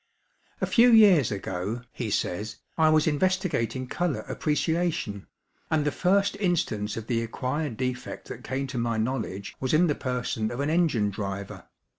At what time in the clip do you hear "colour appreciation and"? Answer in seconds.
3.85-5.85